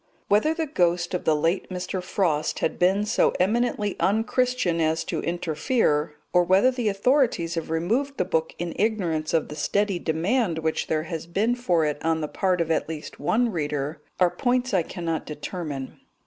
[0.29, 2.01] Whether the ghost of the late Mr.
[2.01, 8.17] Frost has been so eminently unchristian as to interfere, or whether the authorities have removed
[8.17, 12.19] the book in ignorance of the steady demand which there has been for it on
[12.19, 15.99] the part of at least one reader, are points I cannot determine.